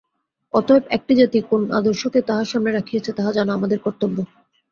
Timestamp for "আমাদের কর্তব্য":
3.53-4.17